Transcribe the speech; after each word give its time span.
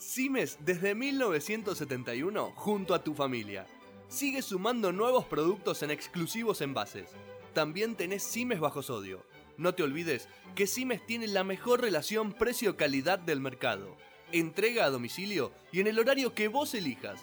Simes 0.00 0.56
desde 0.64 0.94
1971 0.94 2.52
junto 2.56 2.94
a 2.94 3.04
tu 3.04 3.12
familia. 3.12 3.66
Sigue 4.08 4.40
sumando 4.40 4.92
nuevos 4.92 5.26
productos 5.26 5.82
en 5.82 5.90
exclusivos 5.90 6.62
envases. 6.62 7.10
También 7.52 7.96
tenés 7.96 8.22
Simes 8.22 8.60
bajo 8.60 8.80
sodio. 8.80 9.26
No 9.58 9.74
te 9.74 9.82
olvides 9.82 10.26
que 10.54 10.66
Simes 10.66 11.04
tiene 11.04 11.28
la 11.28 11.44
mejor 11.44 11.82
relación 11.82 12.32
precio-calidad 12.32 13.18
del 13.18 13.40
mercado. 13.40 13.94
Entrega 14.32 14.86
a 14.86 14.90
domicilio 14.90 15.52
y 15.70 15.80
en 15.80 15.86
el 15.86 15.98
horario 15.98 16.34
que 16.34 16.48
vos 16.48 16.72
elijas. 16.72 17.20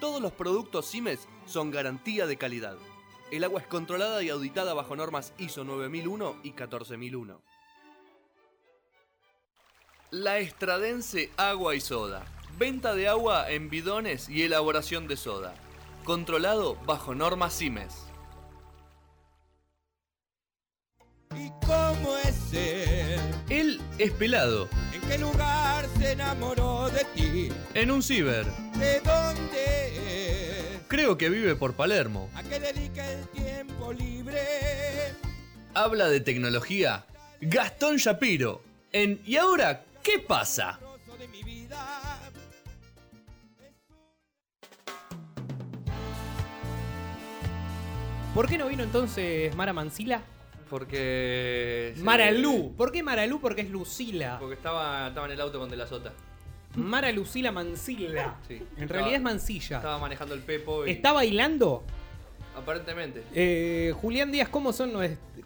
Todos 0.00 0.22
los 0.22 0.32
productos 0.32 0.86
Simes 0.86 1.28
son 1.44 1.70
garantía 1.70 2.26
de 2.26 2.38
calidad. 2.38 2.78
El 3.32 3.44
agua 3.44 3.60
es 3.60 3.66
controlada 3.66 4.22
y 4.22 4.30
auditada 4.30 4.72
bajo 4.72 4.96
normas 4.96 5.34
ISO 5.36 5.62
9001 5.64 6.40
y 6.42 6.52
14001. 6.52 7.53
La 10.10 10.38
Estradense 10.38 11.30
Agua 11.36 11.74
y 11.74 11.80
Soda. 11.80 12.24
Venta 12.58 12.94
de 12.94 13.08
agua 13.08 13.50
en 13.50 13.68
bidones 13.68 14.28
y 14.28 14.42
elaboración 14.42 15.08
de 15.08 15.16
soda. 15.16 15.54
Controlado 16.04 16.76
bajo 16.86 17.14
normas 17.14 17.58
CIMES. 17.58 17.94
¿Y 21.36 21.50
cómo 21.66 22.16
es 22.18 22.52
él? 22.52 23.20
Él 23.48 23.80
es 23.98 24.12
pelado. 24.12 24.68
¿En 24.92 25.00
qué 25.08 25.18
lugar 25.18 25.86
se 25.98 26.12
enamoró 26.12 26.88
de 26.90 27.04
ti? 27.06 27.48
En 27.74 27.90
un 27.90 28.02
ciber. 28.02 28.46
¿De 28.78 29.00
dónde 29.00 30.76
es? 30.76 30.80
Creo 30.86 31.18
que 31.18 31.28
vive 31.28 31.56
por 31.56 31.74
Palermo. 31.74 32.30
¿A 32.36 32.42
qué 32.44 32.60
dedica 32.60 33.10
el 33.10 33.26
tiempo 33.30 33.92
libre? 33.92 34.44
Habla 35.74 36.06
de 36.08 36.20
tecnología. 36.20 37.04
Gastón 37.40 37.96
Shapiro. 37.96 38.62
En 38.92 39.20
¿Y 39.26 39.38
ahora 39.38 39.82
qué 40.04 40.18
pasa? 40.20 40.78
¿Por 48.34 48.48
qué 48.48 48.58
no 48.58 48.66
vino 48.66 48.82
entonces 48.82 49.54
Mara 49.54 49.72
Mancila? 49.72 50.20
Porque. 50.68 51.94
Mara 51.98 52.30
Lu. 52.32 52.74
¿Por 52.76 52.90
qué 52.90 53.02
Mara 53.02 53.26
Lu? 53.26 53.40
Porque 53.40 53.60
es 53.62 53.70
Lucila. 53.70 54.38
Porque 54.40 54.56
estaba, 54.56 55.08
estaba 55.08 55.26
en 55.26 55.32
el 55.32 55.40
auto 55.40 55.58
con 55.60 55.70
De 55.70 55.76
la 55.76 55.86
Sota. 55.86 56.12
Mara 56.74 57.12
Lucila 57.12 57.52
Mancilla. 57.52 58.34
Sí. 58.48 58.54
En 58.54 58.62
Estaba- 58.82 58.86
realidad 58.88 59.14
es 59.16 59.22
Mancilla. 59.22 59.76
Estaba 59.76 59.98
manejando 59.98 60.34
el 60.34 60.40
Pepo 60.40 60.84
y. 60.86 60.90
¿Está 60.90 61.12
bailando? 61.12 61.84
Aparentemente. 62.56 63.22
Eh, 63.34 63.92
Julián 64.00 64.30
Díaz, 64.30 64.48
¿cómo, 64.48 64.72
son 64.72 64.92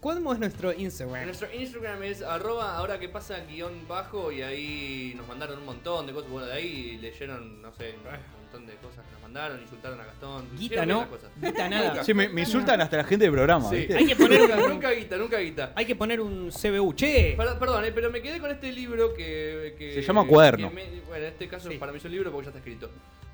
¿cómo 0.01 0.33
es 0.33 0.39
nuestro 0.39 0.73
Instagram? 0.73 1.25
Nuestro 1.25 1.49
Instagram 1.53 2.03
es 2.03 2.23
arroba 2.23 2.77
ahora 2.77 2.99
que 3.01 3.09
pasa 3.09 3.39
guion 3.49 3.89
bajo 3.89 4.31
y 4.31 4.43
ahí 4.43 5.15
nos 5.17 5.27
mandaron 5.27 5.59
un 5.59 5.65
montón 5.65 6.07
de 6.07 6.13
cosas. 6.13 6.31
Bueno, 6.31 6.47
de 6.47 6.53
ahí 6.53 6.99
leyeron, 7.01 7.63
no 7.63 7.73
sé, 7.73 7.95
un 7.97 8.43
montón 8.43 8.67
de 8.67 8.75
cosas 8.77 9.05
que 9.07 9.13
nos 9.13 9.23
mandaron, 9.23 9.61
insultaron 9.61 10.01
a 10.01 10.05
Gastón. 10.05 10.49
Guita, 10.59 10.85
¿no? 10.87 11.09
cosas. 11.09 11.31
Guita 11.41 11.69
nada. 11.69 12.05
Sí, 12.05 12.13
me, 12.15 12.29
me 12.29 12.43
insultan 12.43 12.81
hasta 12.81 12.99
la 12.99 13.05
gente 13.05 13.25
del 13.25 13.33
programa. 13.33 13.69
Sí. 13.71 13.77
¿viste? 13.77 13.97
Hay 13.97 14.07
que 14.07 14.17
poner 14.17 14.41
nunca, 14.41 14.57
un- 14.57 14.69
nunca 14.71 14.91
guita, 14.91 15.17
nunca 15.17 15.39
guita. 15.39 15.73
Hay 15.75 15.87
que 15.87 15.97
poner 15.97 16.21
un 16.21 16.51
CBU. 16.51 16.93
Che. 16.95 17.35
Perdón, 17.37 17.59
perdón, 17.59 17.85
eh, 17.87 17.93
pero 17.95 18.11
me 18.11 18.21
quedé 18.21 18.39
con 18.39 18.51
este 18.51 18.71
libro 18.71 19.15
que. 19.15 19.75
que- 19.79 19.95
Se 19.95 20.03
llama 20.03 20.27
Cuaderno. 20.27 20.69
que 20.69 20.75
me- 20.75 21.01
bueno, 21.09 21.25
en 21.25 21.33
este 21.33 21.49
caso 21.49 21.71
Sí. 21.71 21.77
para 21.79 21.91
mí 21.91 21.99
es 21.99 22.05
un 22.05 22.13
libro 22.13 22.31
porque 22.31 22.45
ya 22.47 22.51
está 22.51 22.59
escrito. 22.59 22.91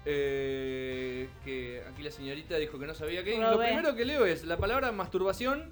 Eh, 0.06 1.03
la 2.04 2.10
señorita 2.10 2.56
dijo 2.58 2.78
que 2.78 2.86
no 2.86 2.94
sabía 2.94 3.24
qué. 3.24 3.38
Lo 3.38 3.58
primero 3.58 3.94
que 3.96 4.04
leo 4.04 4.26
es 4.26 4.44
la 4.44 4.56
palabra 4.56 4.92
masturbación 4.92 5.70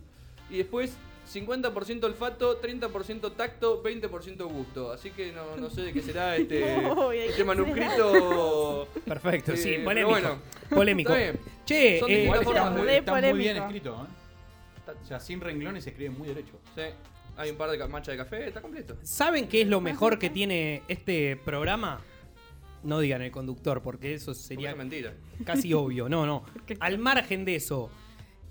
y 0.51 0.59
después 0.59 0.97
50% 1.33 2.03
olfato, 2.05 2.61
30% 2.61 3.33
tacto, 3.37 3.83
20% 3.83 4.45
gusto. 4.49 4.93
Así 4.93 5.11
que 5.11 5.33
no, 5.33 5.57
no 5.57 5.71
sé 5.71 5.83
de 5.83 5.93
qué 5.93 6.03
será 6.03 6.37
este, 6.37 6.77
Uy, 6.97 7.17
¿de 7.19 7.27
este 7.29 7.45
manuscrito. 7.45 8.89
Perfecto, 9.07 9.57
sí, 9.57 9.75
Eh, 9.75 9.81
polémico. 9.85 10.11
bueno, 10.11 10.39
Polémico. 10.71 11.15
Che, 11.65 12.01
Son 12.01 12.11
eh, 12.11 12.25
está, 12.27 12.71
de- 12.71 12.71
muy, 12.83 12.89
está 12.89 13.15
muy 13.21 13.33
bien 13.39 13.57
escrito, 13.59 14.07
¿eh? 14.09 14.93
O 15.03 15.07
sea, 15.07 15.21
sin 15.21 15.41
renglones 15.41 15.85
se 15.85 15.91
escribe 15.91 16.11
muy 16.11 16.29
derecho. 16.29 16.59
Sí, 16.75 16.83
hay 17.37 17.51
un 17.51 17.57
par 17.57 17.71
de 17.71 17.79
manchas 17.87 18.17
de 18.17 18.25
café, 18.25 18.49
está 18.49 18.61
completo. 18.61 18.97
¿saben 19.03 19.49
qué 19.49 19.63
es 19.63 19.69
lo 19.69 19.81
mejor 19.81 20.19
que 20.19 20.29
tiene 20.29 20.83
este 20.89 21.37
programa? 21.37 22.01
No 22.85 22.99
digan 23.01 23.23
el 23.23 23.31
conductor, 23.31 23.83
porque 23.83 24.15
eso 24.15 24.35
sería 24.35 24.75
mentira. 24.75 25.15
casi 25.45 25.73
obvio. 25.75 26.09
No, 26.09 26.27
no. 26.27 26.45
Al 26.81 26.99
margen 26.99 27.45
de 27.45 27.57
eso, 27.57 27.91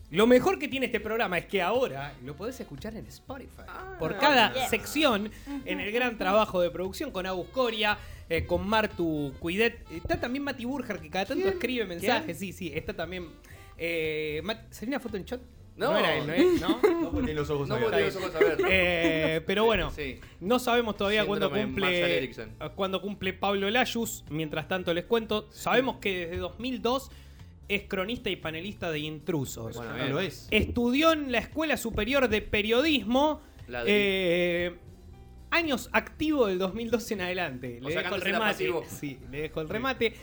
lo 0.09 0.27
mejor 0.27 0.57
que 0.59 0.67
tiene 0.67 0.85
este 0.87 0.99
programa 0.99 1.37
es 1.37 1.45
que 1.45 1.61
ahora 1.61 2.13
lo 2.23 2.35
podés 2.35 2.59
escuchar 2.59 2.95
en 2.95 3.05
Spotify. 3.07 3.63
Ah, 3.67 3.95
Por 3.99 4.17
cada 4.17 4.67
sección, 4.69 5.29
en 5.65 5.79
el 5.79 5.91
gran 5.91 6.17
trabajo 6.17 6.61
de 6.61 6.69
producción 6.71 7.11
con 7.11 7.25
Agus 7.25 7.47
Coria, 7.49 7.97
eh, 8.29 8.45
con 8.45 8.65
Martu 8.67 9.33
Cuidet. 9.39 9.85
Está 9.91 10.19
también 10.19 10.43
Mati 10.43 10.63
Burger, 10.65 10.99
que 10.99 11.09
cada 11.09 11.25
tanto 11.25 11.47
escribe 11.49 11.85
mensajes. 11.85 12.37
Sí, 12.39 12.53
sí, 12.53 12.71
está 12.73 12.93
también. 12.93 13.27
Eh, 13.77 14.41
Mat- 14.43 14.71
¿Salió 14.71 14.89
una 14.91 14.99
foto 14.99 15.17
en 15.17 15.25
chat? 15.25 15.41
No. 15.89 15.97
era 15.97 16.15
él, 16.17 16.27
¿no 16.27 16.33
es? 16.33 16.61
¿No? 16.61 16.79
No 17.01 17.11
porque 17.11 17.33
los 17.33 17.49
ojos 17.49 17.67
No 17.67 17.75
abiertos. 17.75 17.99
podría 18.15 18.27
ojos 18.29 18.35
a 18.35 18.39
ver. 18.39 18.57
Eh, 18.69 19.41
pero 19.47 19.65
bueno, 19.65 19.89
Sí. 19.91 20.19
no 20.39 20.59
sabemos 20.59 20.95
todavía 20.97 21.25
cuándo 21.25 21.49
cumple, 21.49 22.17
Erickson. 22.17 22.51
cuándo 22.75 23.01
cumple 23.01 23.33
Pablo 23.33 23.69
Layus. 23.69 24.23
Mientras 24.29 24.67
tanto 24.67 24.93
les 24.93 25.05
cuento, 25.05 25.47
sabemos 25.51 25.97
que 25.97 26.19
desde 26.27 26.37
2002 26.37 27.09
es 27.67 27.83
cronista 27.83 28.29
y 28.29 28.35
panelista 28.35 28.91
de 28.91 28.99
Intrusos. 28.99 29.75
Bueno, 29.75 29.91
No 29.91 29.97
bien. 29.97 30.09
lo 30.11 30.19
es. 30.19 30.47
Estudió 30.51 31.11
en 31.13 31.31
la 31.31 31.39
Escuela 31.39 31.77
Superior 31.77 32.27
de 32.27 32.41
Periodismo. 32.41 33.41
La 33.67 33.83
de- 33.83 34.65
eh, 34.67 34.75
años 35.51 35.89
activo 35.93 36.47
del 36.47 36.59
2012 36.59 37.13
en 37.13 37.21
adelante. 37.21 37.79
Le 37.81 37.95
dejo 37.95 38.15
el 38.15 38.21
remate. 38.21 38.51
pasivo. 38.51 38.83
Sí, 38.87 39.19
le 39.31 39.41
dejo 39.43 39.61
el 39.61 39.69
remate. 39.69 40.13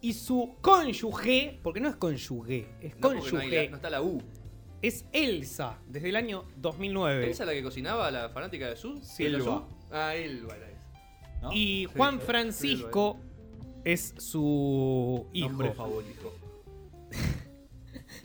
Y 0.00 0.12
su 0.12 0.56
cónyuge, 0.60 1.58
porque 1.62 1.80
no 1.80 1.88
es 1.88 1.96
cónyuge, 1.96 2.66
es 2.82 2.94
No, 2.98 3.12
no, 3.14 3.20
cónyuge, 3.20 3.64
la- 3.64 3.70
no 3.70 3.76
está 3.76 3.88
la 3.90 4.02
U. 4.02 4.22
es 4.86 5.04
Elsa, 5.12 5.78
desde 5.88 6.08
el 6.10 6.16
año 6.16 6.44
2009. 6.56 7.30
¿Esa 7.30 7.44
es 7.44 7.46
la 7.46 7.52
que 7.54 7.62
cocinaba 7.62 8.10
la 8.10 8.28
fanática 8.30 8.68
de 8.68 8.76
Su? 8.76 8.98
Sí, 9.02 9.24
¿De 9.24 9.30
la 9.30 9.38
Elba. 9.38 9.66
Su? 9.88 9.94
Ah, 9.94 10.14
Elba 10.14 10.56
era 10.56 10.70
esa. 10.70 11.40
¿no? 11.42 11.52
Y 11.52 11.86
Juan 11.96 12.18
sí, 12.20 12.26
Francisco 12.26 13.20
es 13.84 14.14
su 14.18 15.26
hijo. 15.32 15.48
Nombre 15.48 15.72
favorito. 15.72 16.34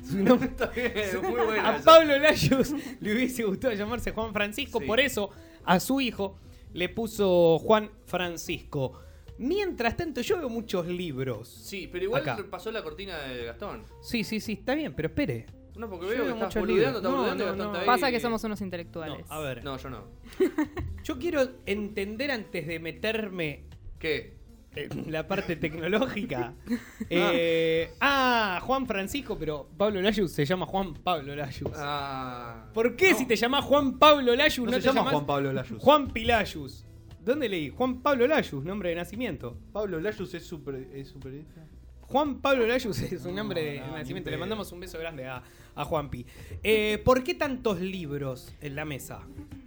Su 0.04 0.18
nombre- 0.24 0.48
Está 0.50 0.68
bien, 0.68 0.94
muy 1.24 1.58
a. 1.60 1.82
Pablo 1.84 2.18
Layus 2.18 2.74
le 3.00 3.14
hubiese 3.14 3.44
gustado 3.44 3.74
llamarse 3.74 4.12
Juan 4.12 4.34
Francisco, 4.34 4.80
Sí. 4.80 4.86
por 4.86 5.00
eso 5.00 5.30
a 5.66 5.80
su 5.80 6.02
hijo 6.02 6.38
le 6.74 6.90
puso 6.90 7.60
Juan 7.60 7.90
Francisco. 8.06 9.00
Mientras 9.38 9.96
tanto, 9.96 10.20
yo 10.22 10.38
veo 10.38 10.50
muchos 10.50 10.86
libros. 10.88 11.48
Sí, 11.48 11.88
pero 11.92 12.04
igual 12.06 12.22
Acá. 12.24 12.46
pasó 12.50 12.72
la 12.72 12.84
cortina 12.84 13.18
de 13.20 13.46
Gastón. 13.46 13.84
Sí, 14.02 14.24
sí, 14.24 14.40
sí, 14.42 14.54
está 14.54 14.76
bien, 14.76 14.94
pero 14.94 15.08
espere. 15.08 15.46
No, 15.80 15.90
porque 15.90 16.08
veo 16.08 16.26
que 16.26 16.32
estás 16.32 16.56
boludeando, 16.56 16.98
estás 17.00 17.12
No, 17.12 17.18
boludeando 17.18 17.46
no, 17.46 17.56
no. 17.56 17.64
está 17.70 17.80
ahí. 17.80 17.86
Pasa 17.86 18.12
que 18.12 18.20
somos 18.20 18.44
unos 18.44 18.60
No, 18.60 18.66
intelectuales. 18.66 19.26
a 19.30 19.40
ver. 19.40 19.64
No, 19.64 19.78
yo 19.78 19.90
no. 19.90 20.04
Yo 21.04 21.18
quiero 21.18 21.42
entender 21.66 22.32
antes 22.32 22.68
de 22.68 22.80
meterme 22.80 23.64
¿Qué? 23.98 24.38
en 24.76 25.12
la 25.12 25.28
parte 25.28 25.56
tecnológica. 25.56 26.54
Eh, 27.10 27.92
ah, 28.02 28.60
Juan 28.62 28.86
Francisco, 28.86 29.36
pero 29.40 29.68
Pablo 29.78 30.02
Layus 30.02 30.32
se 30.32 30.46
llama 30.46 30.66
Juan 30.68 30.94
Pablo 30.96 31.36
Layus. 31.36 31.72
Ah. 31.76 32.68
¿Por 32.74 32.96
qué 32.96 33.16
si 33.16 33.26
te 33.26 33.36
llamás 33.36 33.64
Juan 33.66 33.98
Pablo 33.98 34.36
Layus 34.36 34.60
No, 34.60 34.66
no, 34.66 34.72
se 34.74 34.80
te 34.82 34.86
llama 34.88 35.00
llamás 35.00 35.14
Juan 35.14 35.26
Pablo 35.26 35.54
Layus. 35.54 35.82
Juan 35.82 36.08
Pilayus? 36.12 36.86
¿Dónde 37.24 37.50
leí? 37.50 37.70
Juan 37.70 38.02
Pablo 38.02 38.28
Layus, 38.28 38.64
nombre 38.66 38.90
de 38.90 38.96
nacimiento. 38.96 39.58
Pablo 39.72 40.00
Layus 40.00 40.34
es 40.34 40.46
super, 40.46 40.76
es 40.94 41.08
superista. 41.08 41.66
Juan 42.10 42.42
Pablo 42.42 42.66
Layus 42.68 43.00
es 43.02 43.26
un 43.26 43.36
nombre 43.36 43.64
de 43.64 43.80
no, 43.82 43.98
nacimiento. 43.98 44.30
Le 44.30 44.38
mandamos 44.38 44.72
un 44.72 44.80
beso 44.80 44.98
grande 45.00 45.28
a, 45.28 45.44
a 45.76 45.86
Juanpi. 45.86 46.26
Eh, 46.64 47.02
¿Por 47.06 47.24
qué 47.24 47.36
tantos 47.36 47.80
libros 47.80 48.54
en 48.62 48.76
la 48.76 48.86
mesa? 48.86 49.22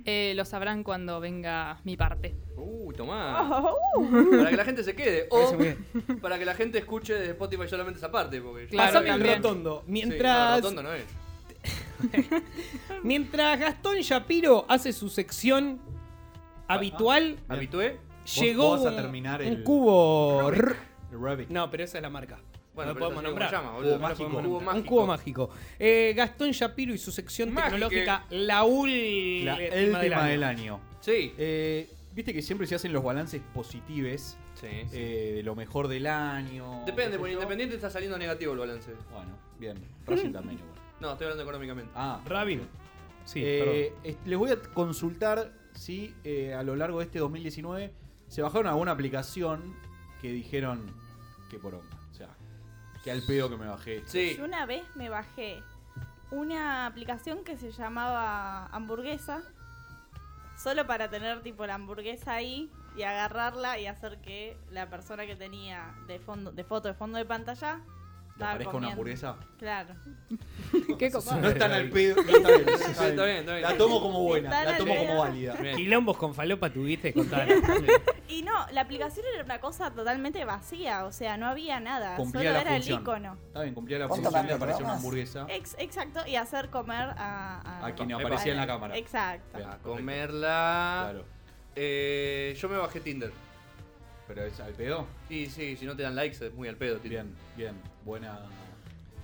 Eh, 0.05 0.33
lo 0.35 0.45
sabrán 0.45 0.83
cuando 0.83 1.21
venga 1.21 1.81
mi 1.85 1.97
parte. 1.97 2.35
Uy, 2.57 2.95
tomá. 2.97 3.73
Para 4.37 4.51
que 4.51 4.57
la 4.57 4.65
gente 4.65 4.83
se 4.83 4.95
quede. 4.97 5.29
O 5.31 5.57
para 6.21 6.39
que 6.39 6.45
la 6.45 6.55
gente 6.55 6.79
escuche 6.79 7.15
desde 7.15 7.31
Spotify 7.33 7.69
solamente 7.69 7.99
esa 7.99 8.11
parte. 8.11 8.41
Porque 8.41 8.67
Claro, 8.67 8.93
Pasame 8.93 9.11
el 9.11 9.37
rotondo. 9.37 9.83
Sí, 9.87 9.93
Mientras, 9.93 10.49
no, 10.51 10.57
rotondo 10.57 10.83
no 10.83 10.93
es. 10.95 11.05
mientras 13.05 13.61
Gastón 13.61 13.99
Shapiro 13.99 14.67
hace 14.69 14.93
su 14.93 15.09
sección 15.09 15.81
habitual, 16.67 17.39
¿Habitué? 17.49 17.99
llegó 18.41 18.71
vos 18.71 18.81
vas 18.85 18.87
a 18.93 18.97
un- 18.97 19.03
terminar 19.03 19.41
un, 19.41 19.47
el- 19.47 19.63
cubo. 19.63 20.51
Rubik. 21.13 21.49
No, 21.51 21.71
pero 21.71 21.85
esa 21.85 21.99
es 21.99 22.03
la 22.03 22.11
marca. 22.11 22.39
Bueno, 22.75 22.91
no 22.91 22.95
pero 22.95 23.07
podemos 23.07 23.23
nombrar. 23.25 23.51
se 23.51 23.57
llama. 23.57 23.73
Cubo 23.77 23.99
mágico. 23.99 24.31
podemos 24.31 24.43
Cubo 24.47 24.55
nombrar. 24.61 24.77
Un 24.77 24.83
cubo 24.83 25.07
mágico. 25.07 25.51
Eh, 25.79 26.15
Gastón 26.17 26.51
Shapiro 26.53 26.95
y 26.95 26.99
su 26.99 27.13
sección 27.13 27.55
tecnológica, 27.55 28.25
la 28.31 28.65
última 28.65 29.53
La 29.53 29.59
del 29.59 30.15
año. 30.15 30.25
del 30.29 30.43
año. 30.45 30.81
Sí. 31.01 31.35
Eh, 31.39 31.91
Viste 32.15 32.35
que 32.35 32.43
siempre 32.43 32.67
se 32.67 32.75
hacen 32.75 32.93
los 32.93 33.03
balances 33.03 33.41
positives 33.55 34.37
Sí. 34.55 34.67
eh, 34.93 35.33
de 35.37 35.43
lo 35.43 35.55
mejor 35.55 35.89
del 35.89 36.07
año. 36.07 36.83
Depende, 36.85 37.19
porque. 37.19 37.33
Independiente 37.33 37.75
está 37.75 37.89
saliendo 37.89 38.19
negativo 38.19 38.53
el 38.53 38.59
balance. 38.59 38.91
Bueno, 39.11 39.31
bien. 39.59 39.79
Racing 40.07 40.31
también 40.33 40.59
igual. 40.59 40.73
No, 41.01 41.13
estoy 41.13 41.25
hablando 41.25 41.43
económicamente. 41.43 41.91
Ah, 41.97 42.21
Rabin. 42.27 42.61
Sí, 43.25 43.41
Eh, 43.45 43.93
les 44.27 44.39
voy 44.39 44.51
a 44.51 44.57
consultar 44.63 45.53
si 45.75 46.15
eh, 46.23 46.53
a 46.55 46.63
lo 46.63 46.77
largo 46.77 46.99
de 47.01 47.07
este 47.07 47.19
2019 47.19 47.93
se 48.29 48.43
bajaron 48.43 48.67
alguna 48.69 48.93
aplicación 48.93 49.75
que 50.21 50.31
dijeron 50.31 50.95
que 51.53 51.59
poronga. 51.59 51.97
O 52.11 52.15
sea, 52.15 52.29
que 53.05 53.11
al 53.11 53.23
pedo 53.23 53.51
que 53.51 53.57
me 53.57 53.67
bajé. 53.67 53.99
esto. 53.99 54.11
Sí. 54.11 54.37
Yo 54.37 54.45
una 54.45 54.65
vez 54.67 54.85
me 54.97 55.09
bajé 55.09 55.63
una 56.31 56.87
aplicación 56.87 57.45
que 57.45 57.59
se 57.59 57.71
llamaba 57.71 58.67
Hamburguesa, 58.69 59.43
solo 60.57 60.87
para 60.87 61.11
tener 61.11 61.43
tipo 61.43 61.67
la 61.67 61.75
hamburguesa 61.75 62.33
ahí 62.33 62.71
y 62.97 63.03
agarrarla 63.03 63.79
y 63.79 63.87
hacer 63.87 64.19
que 64.23 64.57
la 64.71 64.89
persona 64.89 65.27
que 65.27 65.37
tenía 65.37 65.95
de 66.07 66.19
fondo, 66.19 66.53
de 66.53 66.65
foto 66.65 66.89
de 66.89 66.95
fondo 66.95 67.19
de 67.19 67.27
pantalla 67.27 67.81
¿Le 68.33 68.47
estaba 68.47 68.53
aparezca 68.53 68.77
una 68.79 68.89
hamburguesa? 68.89 69.37
Claro. 69.59 69.95
Qué 70.99 71.11
copado. 71.11 71.41
No 71.43 71.49
están 71.51 71.71
al 71.73 71.91
pedo. 71.91 72.17
no 72.17 72.23
están 72.23 72.47
al- 72.47 72.61
Está 72.61 73.25
bien, 73.25 73.37
está 73.39 73.53
bien. 73.53 73.63
La 73.63 73.77
tomo 73.77 74.01
como 74.01 74.23
buena, 74.23 74.49
Están 74.49 74.65
la 74.65 74.71
al 74.73 74.79
tomo 74.79 74.95
pedo. 74.95 75.07
como 75.07 75.19
válida. 75.21 75.55
Bien. 75.55 75.77
Quilombos 75.77 76.17
con 76.17 76.35
falopa 76.35 76.71
tuviste 76.71 77.13
con 77.15 77.29
tal. 77.29 77.49
Y 78.29 78.43
no, 78.43 78.53
la 78.73 78.81
aplicación 78.81 79.27
era 79.35 79.45
una 79.45 79.61
cosa 79.61 79.91
totalmente 79.91 80.45
vacía, 80.47 81.05
o 81.05 81.13
sea, 81.13 81.37
no 81.37 81.47
había 81.47 81.79
nada, 81.81 82.17
Cumplía 82.17 82.45
solo 82.45 82.55
la 82.55 82.61
era 82.63 82.71
función. 82.73 82.97
el 82.97 83.03
icono. 83.03 83.37
Está 83.49 83.63
bien, 83.63 83.75
cumplía 83.75 83.99
la 83.99 84.09
¿Cuánto 84.09 84.31
función 84.31 84.47
de 84.47 84.53
aparecer 84.55 84.83
una 84.83 84.95
programas? 84.95 84.97
hamburguesa 85.05 85.47
Ex- 85.51 85.77
exacto, 85.79 86.21
y 86.27 86.37
hacer 86.37 86.71
comer 86.71 87.11
a... 87.19 87.85
a 87.87 87.95
quien 87.95 88.11
Epa. 88.11 88.21
aparecía 88.21 88.53
en 88.53 88.59
la 88.59 88.67
cámara. 88.67 88.97
Exacto. 88.97 89.59
Bien, 89.59 89.69
A 89.69 89.71
perfecto. 89.73 89.91
comerla. 89.91 91.09
Claro. 91.11 91.25
Eh, 91.77 92.57
yo 92.59 92.69
me 92.71 92.79
bajé 92.79 93.01
Tinder. 93.01 93.31
Pero 94.35 94.47
es 94.47 94.59
al 94.61 94.73
pedo. 94.73 95.07
Y 95.29 95.47
sí, 95.47 95.77
si 95.77 95.85
no 95.85 95.95
te 95.97 96.03
dan 96.03 96.15
likes 96.17 96.45
es 96.47 96.55
muy 96.55 96.69
al 96.69 96.77
pedo. 96.77 96.97
Tinder. 96.99 97.25
Bien, 97.25 97.35
bien. 97.57 97.75
Buena. 98.05 98.41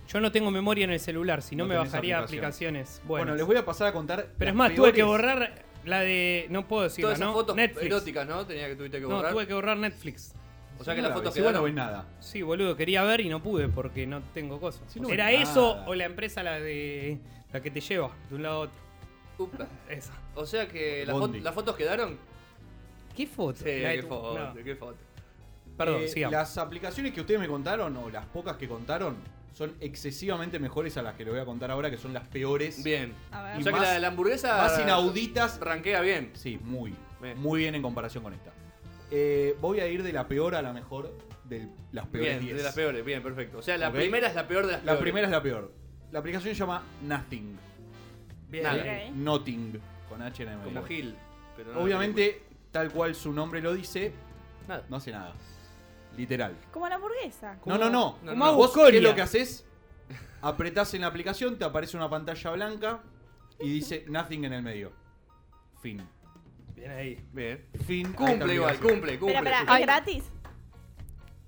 Yo 0.09 0.21
no 0.21 0.33
tengo 0.33 0.51
memoria 0.51 0.85
en 0.85 0.91
el 0.91 1.01
celular, 1.01 1.43
si 1.43 1.55
no, 1.57 1.65
No 1.65 1.69
me 1.69 1.77
bajaría 1.77 2.19
aplicación. 2.19 2.75
aplicaciones. 2.77 3.03
Bueno, 3.07 3.25
Bueno, 3.27 3.37
les 3.37 3.47
voy 3.47 3.57
a 3.57 3.65
pasar 3.65 3.89
a 3.89 3.93
contar. 3.93 4.29
pero 4.39 4.51
es 4.51 4.57
más, 4.57 4.75
tuve 4.75 4.93
que 4.93 5.03
borrar 5.03 5.63
la 5.85 6.01
de. 6.01 6.47
No 6.51 6.67
puedo 6.67 6.83
decirla, 6.85 7.07
Todas 7.09 7.19
esas 7.19 7.29
¿no? 7.29 7.35
fotos 7.35 7.57
Netflix. 7.57 7.87
eróticas, 7.87 8.27
¿no? 8.27 8.47
Tenía 8.47 8.69
que 8.69 8.77
tuviste 8.77 8.99
que 8.99 9.03
No, 9.07 9.17
borrar. 9.17 9.33
tuve 9.33 9.47
que 9.47 9.55
borrar 9.55 9.77
Netflix. 9.77 10.35
O 10.81 10.85
sea 10.85 10.95
que 10.95 11.03
las 11.03 11.11
la 11.11 11.17
fotos 11.17 11.37
igual 11.37 11.55
no 11.55 11.63
ves 11.65 11.75
nada. 11.75 12.07
Sí, 12.21 12.41
boludo, 12.43 12.77
quería 12.77 13.03
ver 13.03 13.21
y 13.21 13.29
no 13.29 13.43
pude 13.43 13.69
porque 13.69 14.07
no 14.07 14.23
tengo 14.33 14.61
cosas. 14.61 14.83
Sí, 14.89 15.01
no 15.01 15.09
Era 15.09 15.33
eso 15.33 15.75
nada. 15.75 15.89
o 15.89 15.95
la 15.95 16.05
empresa 16.05 16.43
la 16.43 16.61
de. 16.61 17.19
la 17.53 17.61
que 17.61 17.71
te 17.71 17.81
lleva 17.81 18.11
de 18.31 18.35
un 18.37 18.43
lado 18.43 18.55
a 18.55 18.59
otro. 18.61 18.79
Upa. 19.39 19.67
Esa. 19.89 20.13
O 20.37 20.47
sea 20.47 20.69
que 20.69 21.05
las, 21.05 21.19
Bondi. 21.19 21.41
fo- 21.41 21.43
las 21.43 21.55
fotos 21.55 21.77
quedaron. 21.77 22.17
¿Qué 23.19 23.27
foto? 23.27 23.59
Sí, 23.65 23.81
La 23.81 23.89
de 23.91 23.97
qué 23.97 24.03
tu- 24.03 24.09
foto, 24.09 24.39
no. 24.39 24.55
qué 24.65 24.77
foto. 24.77 24.97
Perdón, 25.77 26.03
Eh, 26.03 26.09
sigamos. 26.09 26.33
Las 26.33 26.57
aplicaciones 26.57 27.13
que 27.13 27.21
ustedes 27.21 27.41
me 27.41 27.49
contaron, 27.49 27.97
o 27.97 28.09
las 28.11 28.27
pocas 28.27 28.57
que 28.57 28.69
contaron, 28.69 29.17
son 29.53 29.75
excesivamente 29.81 30.61
mejores 30.61 30.97
a 30.99 31.03
las 31.03 31.15
que 31.17 31.25
les 31.25 31.33
voy 31.33 31.43
a 31.43 31.45
contar 31.45 31.73
ahora, 31.73 31.91
que 31.91 31.99
son 31.99 32.13
las 32.15 32.29
peores. 32.29 32.85
Bien. 32.85 33.13
A 33.33 33.43
ver. 33.43 33.59
O 33.59 33.63
sea 33.63 33.73
más- 33.73 33.81
que 33.81 33.87
la 33.89 33.93
de 33.95 33.99
la 34.01 34.09
hamburguesa. 34.09 34.57
Más 34.57 34.79
inauditas. 34.81 35.59
Rankea 35.61 36.01
bien. 36.01 36.31
Sí, 36.35 36.61
muy. 36.63 36.95
Bien. 37.21 37.37
Muy 37.41 37.59
bien 37.59 37.75
en 37.75 37.83
comparación 37.83 38.23
con 38.23 38.35
esta. 38.35 38.53
Eh, 39.11 39.57
voy 39.61 39.81
a 39.81 39.89
ir 39.89 40.05
de 40.05 40.13
la 40.13 40.29
peor 40.29 40.55
a 40.55 40.63
la 40.63 40.73
mejor 40.73 41.13
de 41.45 41.67
las 41.91 42.07
peores 42.07 42.31
Bien, 42.31 42.41
10. 42.45 42.57
de 42.59 42.63
las 42.63 42.75
peores, 42.75 43.05
bien, 43.05 43.21
perfecto. 43.23 43.59
O 43.59 43.63
sea, 43.63 43.77
la 43.79 43.91
primera 43.91 44.29
es 44.29 44.35
la 44.37 44.47
peor 44.47 44.67
de 44.67 44.73
las 44.73 44.81
La 44.85 44.93
peores. 44.93 45.03
primera 45.03 45.27
es 45.27 45.33
la 45.33 45.43
peor. 45.43 45.73
La 46.13 46.21
aplicación 46.21 46.55
se 46.55 46.59
llama 46.61 46.85
Nothing. 47.03 47.59
Bien. 48.49 48.63
nada. 48.63 48.85
Nothing. 49.13 49.81
Con 50.09 50.23
H 50.23 50.43
en 50.43 50.49
medio. 50.51 50.63
Como 50.65 50.83
Gil. 50.87 51.17
pero 51.57 51.73
no 51.73 51.81
Obviamente, 51.81 52.43
tal 52.79 52.93
cual 52.93 53.15
su 53.17 53.33
nombre 53.33 53.61
lo 53.61 53.75
dice, 53.75 54.13
Nada. 54.69 54.85
no 54.89 54.97
hace 54.99 55.11
nada. 55.11 55.35
Literal. 56.17 56.57
Como 56.71 56.89
la 56.89 56.95
hamburguesa. 56.95 57.59
No, 57.67 57.77
no, 57.77 57.91
no. 57.91 58.19
Como 58.21 58.35
no. 58.35 58.55
Vos, 58.55 58.73
¿qué 58.73 58.97
es 58.99 59.03
lo 59.03 59.15
que 59.17 59.23
haces? 59.23 59.65
Apretás 60.43 60.95
en 60.95 61.01
la 61.01 61.09
aplicación, 61.09 61.59
te 61.59 61.65
aparece 61.65 61.97
una 61.97 62.09
pantalla 62.09 62.51
blanca 62.53 63.01
y 63.59 63.69
dice 63.73 64.05
Nothing 64.09 64.45
en 64.45 64.53
el 64.53 64.63
medio. 64.63 64.93
Fin. 65.83 66.07
Bien 66.77 66.91
ahí. 66.93 67.21
Bien. 67.33 67.67
Fin. 67.85 68.13
Cumple 68.13 68.55
igual, 68.55 68.79
cumple, 68.79 69.19
cumple. 69.19 69.39
¿es 69.41 69.81
gratis? 69.81 70.25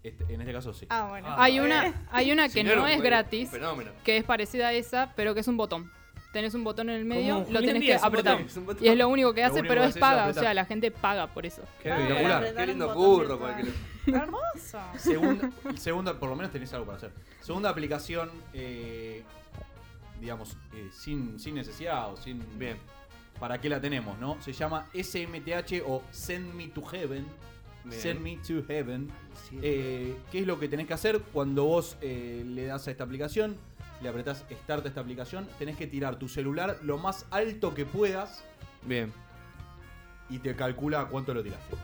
Este- 0.02 0.34
en 0.34 0.40
este 0.40 0.52
caso 0.52 0.72
sí. 0.72 0.86
Ah, 0.90 1.06
bueno. 1.10 1.28
Ah. 1.28 1.36
Hay 1.44 1.60
una, 1.60 2.06
hay 2.10 2.32
una 2.32 2.48
que 2.48 2.54
Si 2.54 2.62
no 2.64 2.88
es 2.88 3.00
gratis, 3.00 3.50
Fenómeno. 3.50 3.92
que 4.02 4.16
es 4.16 4.24
parecida 4.24 4.68
a 4.68 4.72
esa, 4.72 5.12
pero 5.14 5.32
que 5.34 5.40
es 5.40 5.48
un 5.48 5.56
botón. 5.56 5.92
Tenés 6.32 6.54
un 6.54 6.62
botón 6.62 6.88
en 6.90 6.96
el 6.96 7.04
medio, 7.04 7.44
lo 7.50 7.60
tenés 7.60 7.82
que 7.82 7.94
apretar. 7.94 8.44
Y 8.80 8.88
es 8.88 8.96
lo 8.96 9.08
único 9.08 9.34
que 9.34 9.42
hace, 9.42 9.60
único 9.60 9.68
pero 9.68 9.82
que 9.82 9.88
es 9.88 9.98
paga, 9.98 10.28
o 10.28 10.32
sea, 10.32 10.54
la 10.54 10.64
gente 10.64 10.90
paga 10.90 11.26
por 11.26 11.44
eso. 11.44 11.62
Qué, 11.82 11.90
Ah, 11.90 12.42
qué 12.56 12.66
lindo 12.66 12.94
curro. 12.94 13.40
Hermoso. 14.06 14.78
Segunda, 14.96 15.50
segunda, 15.76 16.18
por 16.18 16.28
lo 16.28 16.36
menos 16.36 16.52
tenés 16.52 16.72
algo 16.72 16.86
para 16.86 16.98
hacer. 16.98 17.12
Segunda 17.40 17.68
aplicación, 17.70 18.30
eh, 18.54 19.22
digamos, 20.20 20.56
eh, 20.74 20.88
sin, 20.92 21.38
sin 21.38 21.54
necesidad 21.54 22.12
o 22.12 22.16
sin. 22.16 22.42
Bien. 22.58 22.76
¿Para 23.38 23.60
qué 23.60 23.68
la 23.68 23.80
tenemos, 23.80 24.18
no? 24.18 24.40
Se 24.42 24.52
llama 24.52 24.86
SMTH 24.92 25.82
o 25.86 26.02
Send 26.10 26.54
Me 26.54 26.68
to 26.68 26.82
Heaven. 26.82 27.26
Bien. 27.84 28.00
Send 28.00 28.20
Me 28.20 28.36
to 28.36 28.62
Heaven. 28.68 29.10
Eh, 29.62 30.14
¿Qué 30.30 30.40
es 30.40 30.46
lo 30.46 30.60
que 30.60 30.68
tenés 30.68 30.86
que 30.86 30.92
hacer 30.94 31.20
cuando 31.32 31.64
vos 31.64 31.96
eh, 32.02 32.44
le 32.46 32.66
das 32.66 32.86
a 32.86 32.90
esta 32.90 33.04
aplicación? 33.04 33.56
Le 34.02 34.08
apretás 34.08 34.44
Start 34.62 34.85
a 34.85 34.88
esta 34.88 35.00
aplicación. 35.00 35.47
Tenés 35.58 35.76
que 35.76 35.87
tirar 35.87 36.17
tu 36.17 36.29
celular 36.29 36.79
lo 36.82 36.99
más 36.99 37.26
alto 37.31 37.75
que 37.75 37.85
puedas 37.85 38.43
Bien. 38.82 39.12
y 40.29 40.38
te 40.38 40.55
calcula 40.56 41.06
cuánto 41.06 41.35
lo 41.35 41.43
tiraste. 41.43 41.76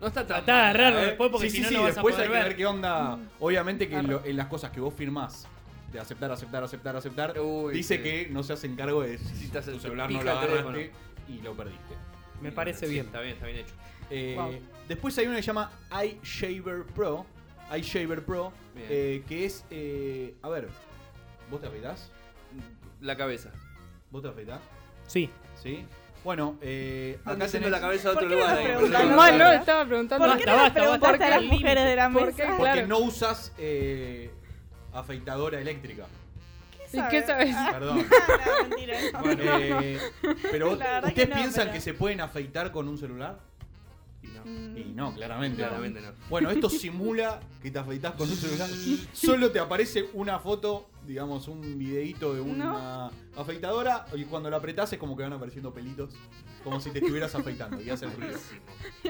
No 0.00 0.08
está 0.08 0.26
tan. 0.26 0.44
Tratá 0.44 0.52
de 0.52 0.52
mal, 0.52 0.64
agarrarlo 0.70 0.98
¿eh? 1.00 1.06
después 1.06 1.30
porque 1.30 1.50
sí, 1.50 1.56
si 1.56 1.56
sí, 1.56 1.62
no, 1.64 1.68
sí, 1.70 1.74
no 1.76 1.82
vas 1.84 1.94
después 1.94 2.14
a 2.16 2.18
hay 2.22 2.26
que 2.28 2.32
ver 2.32 2.44
ver. 2.44 2.56
qué 2.56 2.66
onda. 2.66 3.18
Obviamente 3.40 3.88
que 3.88 3.94
en, 3.94 4.00
Arre. 4.06 4.08
lo- 4.14 4.24
en 4.24 4.36
las 4.36 4.46
cosas 4.48 4.70
que 4.70 4.80
vos 4.80 4.92
firmás, 4.94 5.46
de 5.92 5.98
aceptar, 6.00 6.30
aceptar, 6.30 6.62
aceptar, 6.62 6.96
aceptar, 6.96 7.38
Uy, 7.40 7.72
dice 7.72 7.96
sí. 7.96 8.02
que 8.02 8.28
no 8.30 8.42
se 8.42 8.52
hacen 8.52 8.76
cargo 8.76 9.02
de 9.02 9.18
si 9.18 9.48
te 9.48 9.58
hace- 9.58 9.72
tu 9.72 9.80
celular 9.80 10.10
no 10.10 10.18
pija 10.20 10.34
lo 10.34 10.42
el 10.42 10.58
agarraste 10.58 10.92
y 11.28 11.40
lo 11.40 11.54
perdiste. 11.54 11.94
Me 12.42 12.52
parece 12.52 12.86
Sí, 12.86 12.92
bien. 12.92 13.06
Está 13.06 13.20
bien, 13.20 13.34
está 13.34 13.46
bien 13.46 13.58
hecho. 13.58 13.74
Eh, 14.10 14.34
Wow. 14.36 14.58
Después 14.88 15.16
hay 15.18 15.26
una 15.26 15.36
que 15.36 15.42
se 15.42 15.46
llama 15.46 15.70
iShaver 16.22 16.84
Pro. 16.94 17.24
iShaver 17.74 18.22
Pro, 18.24 18.52
Bien. 18.74 18.86
eh, 18.90 19.22
que 19.26 19.46
es. 19.46 19.64
eh, 19.70 20.34
a 20.42 20.48
ver, 20.50 20.68
¿vos 21.50 21.60
te 21.60 21.66
afeitás? 21.66 22.10
La 23.00 23.16
cabeza. 23.16 23.50
¿Vos 24.10 24.22
te 24.22 24.28
afeitás? 24.28 24.60
Sí. 25.06 25.30
¿Sí? 25.62 25.84
Bueno, 26.22 26.56
eh, 26.62 27.18
acá 27.24 27.46
tenés. 27.48 27.70
la 27.70 27.80
cabeza 27.80 28.08
de 28.10 28.14
¿Por 28.14 28.24
otro 28.24 28.36
no 28.36 28.42
lugar. 28.42 28.58
pero- 28.62 29.16
Mal, 29.16 29.38
no, 29.38 29.52
estaba 29.52 29.84
preguntando. 29.84 30.26
¿Por 30.26 30.38
qué 30.38 30.46
no 30.46 30.72
preguntaste 30.74 31.24
a 31.24 31.30
las 31.30 31.42
mujeres 31.42 31.84
de 31.84 31.96
la 31.96 32.10
¿Por 32.10 32.26
mesa? 32.26 32.36
qué? 32.36 32.48
Porque 32.56 32.72
Claro. 32.72 32.86
no 32.86 32.98
usas 33.00 33.52
eh, 33.58 34.30
afeitadora 34.92 35.60
eléctrica. 35.60 36.06
¿Qué 36.90 36.98
¿Y 36.98 37.02
qué 37.10 37.26
sabes? 37.26 37.54
Ah, 37.58 37.70
Perdón. 37.72 37.96
no, 37.98 38.68
mentira, 38.68 38.96
no. 39.12 39.30
Eh, 39.32 39.98
pero 40.50 40.72
¿ustedes 40.72 41.12
que 41.12 41.26
no, 41.26 41.34
piensan 41.34 41.64
pero- 41.64 41.72
que 41.74 41.80
se 41.80 41.92
pueden 41.94 42.20
afeitar 42.20 42.70
con 42.72 42.88
un 42.88 42.96
celular? 42.96 43.38
Y 44.22 44.28
no. 44.28 44.44
Mm. 44.44 44.76
Y 44.78 44.84
no, 44.94 45.14
claramente. 45.14 45.60
no. 45.60 45.68
Claramente 45.68 46.00
no. 46.00 46.12
Bueno, 46.30 46.50
esto 46.50 46.70
simula 46.70 47.40
que 47.62 47.70
te 47.70 47.78
afeitas 47.78 48.12
con 48.12 48.30
un 48.30 48.36
celular. 48.36 48.68
Solo 49.12 49.50
te 49.50 49.58
aparece 49.58 50.08
una 50.14 50.38
foto, 50.38 50.88
digamos, 51.06 51.48
un 51.48 51.78
videíto 51.78 52.34
de 52.34 52.40
una 52.40 53.10
afeitadora. 53.36 54.06
Y 54.14 54.24
cuando 54.24 54.50
la 54.50 54.56
apretás 54.58 54.92
es 54.92 54.98
como 54.98 55.16
que 55.16 55.22
van 55.22 55.32
apareciendo 55.32 55.72
pelitos. 55.72 56.14
Como 56.62 56.80
si 56.80 56.90
te 56.90 56.98
estuvieras 57.00 57.34
afeitando. 57.34 57.80
Y 57.82 57.90
hace 57.90 58.06
el 58.06 58.12
ruido. 58.12 58.38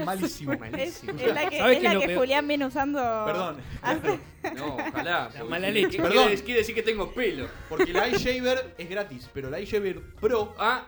Malísimo. 0.04 0.56
Malísimo. 0.58 1.12
es 1.18 1.34
la 1.34 1.48
que, 1.48 1.58
¿Sabes 1.58 1.76
es 1.78 1.82
la 1.82 1.94
lo 1.94 2.00
que? 2.00 2.16
Julián 2.16 2.48
viene 2.48 2.66
usando. 2.66 2.98
Perdón. 3.26 3.56
hace- 3.82 4.20
No, 4.56 4.74
ojalá. 4.76 5.28
porque 5.32 5.48
mala 5.48 5.70
leche. 5.70 5.98
Perdón. 5.98 6.26
Quiere, 6.26 6.42
quiere 6.42 6.60
decir 6.60 6.74
que 6.74 6.82
tengo 6.82 7.12
pelo. 7.12 7.46
Porque 7.68 7.92
la 7.92 8.08
iShaver 8.08 8.74
es 8.76 8.88
gratis, 8.90 9.30
pero 9.32 9.50
la 9.50 9.60
iShaver 9.60 10.00
Pro 10.20 10.54
Ah, 10.58 10.86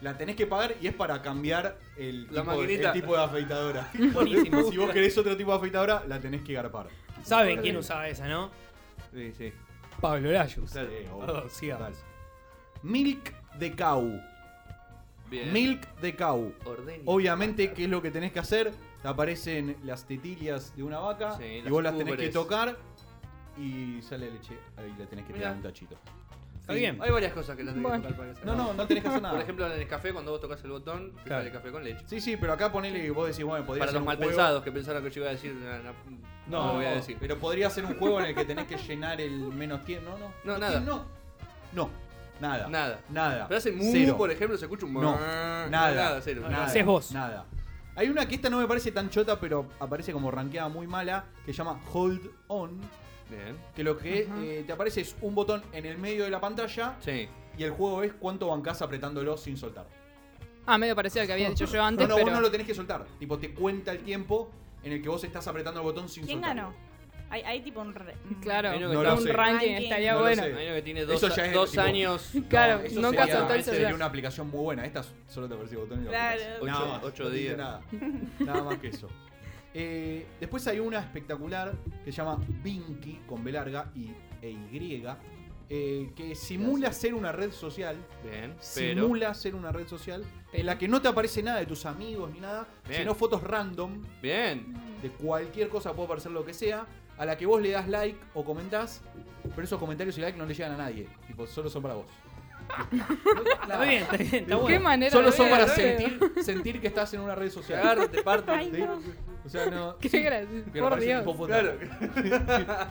la 0.00 0.16
tenés 0.18 0.36
que 0.36 0.46
pagar 0.46 0.74
y 0.80 0.86
es 0.86 0.94
para 0.94 1.20
cambiar 1.22 1.78
el, 1.96 2.26
La 2.30 2.42
tipo, 2.42 2.62
el 2.62 2.92
tipo 2.92 3.16
de 3.16 3.22
afeitadora. 3.22 3.90
Buenísimo. 4.12 4.70
si 4.70 4.76
vos 4.76 4.90
querés 4.90 5.16
otro 5.18 5.36
tipo 5.36 5.50
de 5.52 5.56
afeitadora, 5.58 6.02
la 6.08 6.18
tenés 6.20 6.42
que 6.42 6.52
garpar. 6.54 6.88
¿Saben 7.22 7.60
quién 7.60 7.76
usaba 7.76 8.08
esa, 8.08 8.26
no? 8.28 8.50
sí, 9.12 9.32
sí. 9.36 9.52
Pablo 10.04 10.32
Layus. 10.32 10.70
Sí, 10.70 10.78
obvio. 10.78 11.18
Perdón, 11.20 11.50
sigamos. 11.50 11.88
Total. 11.88 12.04
Milk 12.82 13.34
de 13.58 13.74
cow. 13.74 14.20
Bien. 15.30 15.50
Milk 15.50 15.94
de 16.00 16.14
cow. 16.14 16.52
Obviamente. 17.06 17.72
¿qué 17.72 17.84
es 17.84 17.88
lo 17.90 18.02
que 18.02 18.10
tenés 18.10 18.30
que 18.30 18.38
hacer? 18.38 18.72
Te 19.00 19.08
aparecen 19.08 19.78
las 19.82 20.04
tetillas 20.06 20.76
de 20.76 20.82
una 20.82 20.98
vaca 20.98 21.38
Sí, 21.38 21.44
y 21.44 21.62
las 21.62 21.70
vos 21.70 21.82
las 21.82 21.96
tenés 21.96 22.16
que 22.16 22.20
ubres. 22.20 22.32
tocar 22.34 22.76
y 23.56 24.02
sale 24.02 24.30
leche. 24.30 24.58
Ahí 24.76 24.94
le 24.98 25.06
tenés 25.06 25.24
que 25.24 25.32
Mirá. 25.32 25.44
pegar 25.44 25.56
un 25.56 25.62
tachito. 25.62 25.96
Está 26.64 26.72
bien. 26.72 26.98
Hay 27.02 27.10
varias 27.10 27.32
cosas 27.34 27.56
que 27.58 27.62
las 27.62 27.74
tenés 27.74 27.84
que 27.92 27.98
Bueno. 27.98 28.02
tocar 28.08 28.16
para 28.16 28.34
que 28.40 28.46
No, 28.46 28.54
no, 28.56 28.72
no 28.72 28.86
tenés 28.86 29.02
que 29.02 29.08
hacer 29.10 29.20
nada. 29.20 29.34
Por 29.34 29.42
ejemplo, 29.42 29.66
en 29.66 29.80
el 29.80 29.86
café, 29.86 30.12
cuando 30.14 30.30
vos 30.30 30.40
tocas 30.40 30.64
el 30.64 30.70
botón, 30.70 31.12
te 31.16 31.22
Claro. 31.24 31.42
sale 31.42 31.52
café 31.52 31.70
con 31.70 31.84
leche. 31.84 32.02
Sí, 32.06 32.20
sí, 32.22 32.36
pero 32.38 32.54
acá 32.54 32.72
ponele 32.72 33.02
que 33.02 33.10
vos 33.10 33.26
decís, 33.28 33.44
bueno, 33.44 33.66
podría 33.66 33.80
Para 33.82 33.90
ser 33.92 33.96
los 33.96 34.02
un 34.02 34.06
mal 34.06 34.16
juego. 34.16 34.30
pensados 34.30 34.62
que 34.64 34.72
pensaron 34.72 35.02
que 35.04 35.10
yo 35.10 35.20
iba 35.20 35.28
a 35.30 35.32
decir. 35.34 35.52
No, 35.54 35.78
no, 35.82 35.92
No, 36.46 36.60
no 36.60 36.66
lo 36.68 36.74
voy 36.76 36.86
a 36.86 36.90
decir. 36.92 37.18
Pero 37.20 37.38
podría 37.38 37.68
ser 37.68 37.84
un 37.84 37.98
juego 37.98 38.18
en 38.20 38.26
el 38.26 38.34
que 38.34 38.46
tenés 38.46 38.66
que 38.66 38.78
llenar 38.78 39.20
el 39.20 39.32
menos 39.52 39.84
tiempo. 39.84 40.10
No, 40.10 40.18
no. 40.18 40.32
No, 40.44 40.58
nada. 40.58 40.80
No. 40.80 41.04
No. 41.74 41.90
Nada. 42.40 42.66
Nada. 42.68 42.98
Nada. 43.10 43.46
Pero 43.48 43.58
hace 43.58 43.70
mu, 43.70 43.84
Cero. 43.92 44.16
por 44.16 44.30
ejemplo, 44.30 44.56
se 44.56 44.64
escucha 44.64 44.86
un 44.86 44.94
No, 44.94 45.20
nada. 45.20 45.68
Nada, 45.68 46.20
cero. 46.22 46.40
No, 46.44 46.48
Nada. 46.48 46.64
haces 46.64 46.84
vos. 46.84 47.12
Nada. 47.12 47.44
Hay 47.96 48.08
una 48.08 48.26
que 48.26 48.34
esta 48.36 48.48
no 48.50 48.58
me 48.58 48.66
parece 48.66 48.90
tan 48.90 49.08
chota, 49.10 49.38
pero 49.38 49.68
aparece 49.78 50.12
como 50.12 50.30
rankeada 50.30 50.68
muy 50.68 50.86
mala, 50.86 51.26
que 51.44 51.52
se 51.52 51.58
llama 51.58 51.78
Hold 51.92 52.28
On. 52.48 52.80
Bien. 53.34 53.56
Que 53.74 53.84
lo 53.84 53.96
que 53.96 54.28
eh, 54.42 54.64
te 54.66 54.72
aparece 54.72 55.00
es 55.02 55.16
un 55.20 55.34
botón 55.34 55.62
en 55.72 55.86
el 55.86 55.98
medio 55.98 56.24
de 56.24 56.30
la 56.30 56.40
pantalla 56.40 56.96
Sí. 57.00 57.28
y 57.58 57.62
el 57.64 57.70
juego 57.72 58.02
es 58.02 58.12
cuánto 58.14 58.48
bancás 58.48 58.82
apretándolo 58.82 59.36
sin 59.36 59.56
soltar. 59.56 59.86
Ah, 60.66 60.78
medio 60.78 60.94
parecido 60.96 61.20
al 61.22 61.26
que 61.26 61.32
había 61.34 61.48
dicho 61.50 61.66
yo 61.72 61.76
No, 61.78 61.84
antes, 61.86 62.08
no, 62.08 62.14
pero. 62.14 62.26
vos 62.26 62.34
no 62.34 62.40
lo 62.40 62.50
tenés 62.50 62.66
que 62.66 62.74
soltar. 62.74 63.04
Tipo, 63.18 63.38
te 63.38 63.52
cuenta 63.52 63.92
el 63.92 63.98
tiempo 63.98 64.50
en 64.82 64.92
el 64.92 65.02
que 65.02 65.08
vos 65.08 65.22
estás 65.24 65.46
apretando 65.48 65.80
el 65.80 65.84
botón 65.84 66.08
sin 66.08 66.24
¿Quién 66.24 66.38
soltarlo. 66.40 66.62
ganó? 66.62 66.94
Hay, 67.30 67.42
hay 67.42 67.60
tipo 67.62 67.80
un... 67.80 67.94
re- 67.94 68.14
un- 68.30 68.34
Claro, 68.40 68.68
uno 68.76 68.90
que 68.90 68.96
un 68.96 69.02
No 69.02 69.10
ranking 69.14 69.32
Ranking. 69.32 69.70
estaría 69.76 70.12
No 70.12 70.18
lo 70.18 70.24
bueno. 70.24 70.42
sé. 70.42 70.54
Hay 70.54 70.66
uno 70.66 70.74
que 70.76 70.82
tiene 70.82 71.04
dos, 71.04 71.16
Eso 71.22 71.34
ya 71.34 71.46
es 71.46 71.52
dos 71.52 71.70
tipo- 71.70 71.82
años, 71.82 72.30
Claro, 72.48 72.80
eso 72.84 73.00
nunca 73.00 73.18
sería, 73.24 73.38
soltó 73.38 73.54
el 73.54 73.62
sería 73.64 73.76
celular. 73.78 73.94
una 73.94 74.04
aplicación 74.04 74.50
muy 74.50 74.60
buena. 74.60 74.84
Esta 74.84 75.02
solo 75.28 75.48
te 75.48 75.54
aparece 75.54 75.74
el 75.74 75.80
botón 75.80 76.00
y 76.00 76.04
lo 76.04 76.10
Claro. 76.10 76.40
Ocho- 76.60 76.66
Nada 76.66 76.86
más, 76.86 77.04
ocho 77.04 77.24
no 77.24 77.28
te 77.30 77.34
dice 77.36 77.44
días. 77.48 77.58
Nada. 77.58 77.80
Nada 78.40 78.62
más 78.62 78.78
que 78.78 78.88
eso. 78.88 79.08
Eh, 79.74 80.26
después 80.38 80.66
hay 80.68 80.78
una 80.78 81.00
espectacular 81.00 81.74
que 82.04 82.12
se 82.12 82.16
llama 82.18 82.38
Binky 82.62 83.22
con 83.26 83.42
B 83.42 83.50
larga 83.52 83.90
y 83.94 84.12
e 84.40 84.50
Y. 84.50 85.04
eh, 85.68 86.12
que 86.14 86.34
simula 86.34 86.92
ser 86.92 87.14
una 87.14 87.32
red 87.32 87.50
social. 87.50 87.96
Bien, 88.22 88.54
pero. 88.74 89.02
Simula 89.02 89.34
ser 89.34 89.54
una 89.54 89.72
red 89.72 89.88
social 89.88 90.24
en 90.52 90.66
la 90.66 90.78
que 90.78 90.86
no 90.86 91.02
te 91.02 91.08
aparece 91.08 91.42
nada 91.42 91.58
de 91.58 91.66
tus 91.66 91.86
amigos 91.86 92.30
ni 92.32 92.38
nada, 92.40 92.68
Bien. 92.86 93.00
sino 93.00 93.14
fotos 93.14 93.42
random 93.42 94.04
Bien. 94.22 94.72
de 95.02 95.10
cualquier 95.10 95.68
cosa, 95.68 95.92
puede 95.92 96.06
aparecer 96.06 96.30
lo 96.32 96.44
que 96.44 96.54
sea, 96.54 96.86
a 97.16 97.24
la 97.24 97.36
que 97.36 97.46
vos 97.46 97.60
le 97.60 97.70
das 97.70 97.88
like 97.88 98.18
o 98.34 98.44
comentás, 98.44 99.00
pero 99.50 99.62
esos 99.62 99.78
comentarios 99.80 100.16
y 100.18 100.20
like 100.20 100.36
no 100.38 100.46
le 100.46 100.54
llegan 100.54 100.72
a 100.72 100.76
nadie. 100.76 101.08
Tipo, 101.26 101.46
solo 101.46 101.68
son 101.70 101.82
para 101.82 101.94
vos. 101.94 102.06
Está 103.62 103.84
bien, 103.84 104.02
está 104.02 104.16
bien, 104.16 104.34
está 104.50 104.66
¿Qué 104.66 104.78
manera 104.78 105.10
Solo 105.12 105.30
de 105.30 105.36
son 105.36 105.46
ver, 105.46 105.52
para 105.54 105.66
¿no? 105.66 105.72
sentir, 105.74 106.32
sentir 106.42 106.80
que 106.80 106.86
estás 106.88 107.12
en 107.14 107.20
una 107.20 107.34
red 107.34 107.50
social. 107.50 107.80
agarro, 107.80 108.08
te 108.08 108.22
parto. 108.22 108.52
Ay, 108.52 108.70
¿sí? 108.74 108.80
no. 108.82 109.00
O 109.44 109.48
sea, 109.48 109.66
no. 109.66 109.96
Qué 109.98 110.08
sí, 110.08 110.20
gracioso, 110.22 110.64
por 110.78 110.98
Dios. 111.00 111.16
un 111.16 111.22
hipopótamo. 111.30 111.68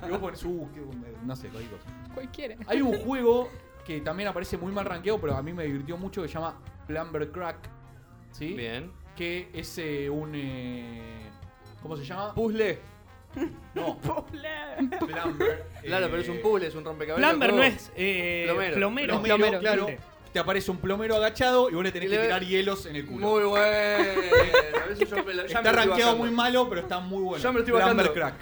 y 0.07 0.09
vos 0.11 0.19
pones, 0.19 0.43
uh, 0.45 0.69
qué- 0.73 0.81
no 1.25 1.35
sé, 1.35 1.47
cualquier 1.49 1.71
cosa. 1.77 1.89
Cualquiera. 2.13 2.55
Hay 2.67 2.81
un 2.81 2.97
juego 2.99 3.49
que 3.85 4.01
también 4.01 4.29
aparece 4.29 4.57
muy 4.57 4.71
mal 4.71 4.85
rankeado, 4.85 5.19
pero 5.19 5.35
a 5.35 5.41
mí 5.41 5.51
me 5.53 5.63
divirtió 5.65 5.97
mucho, 5.97 6.21
que 6.21 6.27
se 6.27 6.35
llama 6.35 6.59
Plumber 6.87 7.31
Crack. 7.31 7.57
¿Sí? 8.31 8.53
Bien. 8.53 8.91
Que 9.15 9.49
es 9.53 9.77
eh, 9.77 10.09
un. 10.09 10.31
eh, 10.35 11.29
¿Cómo 11.81 11.97
se 11.97 12.05
llama? 12.05 12.33
Puzzle. 12.33 12.79
No, 13.73 13.97
Plumber. 14.01 15.65
Claro, 15.83 16.05
eh, 16.05 16.09
pero 16.09 16.17
es 16.21 16.29
un 16.29 16.41
puzzle, 16.41 16.67
es 16.67 16.75
un 16.75 16.85
rompecabezas. 16.85 17.29
Plumber 17.29 17.53
no 17.53 17.63
es 17.63 17.91
eh, 17.95 18.43
Plomero. 18.45 18.75
plomero. 18.75 19.07
Plomero, 19.13 19.35
Plomero, 19.37 19.59
claro. 19.59 19.87
Te 20.31 20.39
aparece 20.39 20.71
un 20.71 20.77
plomero 20.77 21.15
agachado 21.15 21.69
y 21.69 21.75
vos 21.75 21.83
le 21.83 21.91
tenés 21.91 22.09
Y 22.09 22.13
que 22.15 22.19
tirar 22.21 22.43
hielos 22.43 22.85
en 22.87 22.95
el 22.95 23.05
culo. 23.05 23.27
Muy 23.27 23.43
bueno. 23.43 23.63
A 24.83 24.87
veces 24.87 25.07
yo 25.09 25.23
me 25.23 25.33
lo- 25.33 25.45
ya 25.45 25.61
me 25.61 25.61
Está 25.61 25.61
lo 25.61 25.69
estoy 25.69 25.71
rankeado 25.85 26.11
bajando. 26.11 26.17
muy 26.25 26.31
malo, 26.31 26.69
pero 26.69 26.81
está 26.81 26.99
muy 26.99 27.21
bueno. 27.23 27.43
Ya 27.43 27.49
me 27.51 27.59
lo 27.59 27.65
estoy 27.65 27.79
Plumber 27.79 27.95
bajando. 28.07 28.13
Crack. 28.13 28.35